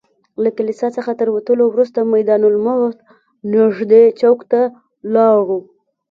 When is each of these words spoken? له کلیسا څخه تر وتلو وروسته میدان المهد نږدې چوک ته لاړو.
له 0.43 0.49
کلیسا 0.57 0.87
څخه 0.97 1.11
تر 1.19 1.27
وتلو 1.35 1.63
وروسته 1.69 1.99
میدان 2.13 2.41
المهد 2.49 2.97
نږدې 3.53 4.03
چوک 4.19 4.39
ته 4.51 4.61
لاړو. 5.13 5.59